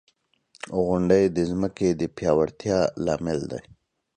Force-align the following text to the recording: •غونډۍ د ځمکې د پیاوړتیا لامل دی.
•غونډۍ 0.85 1.23
د 1.35 1.37
ځمکې 1.51 1.89
د 1.99 2.01
پیاوړتیا 2.15 2.77
لامل 3.05 3.39
دی. 3.51 3.61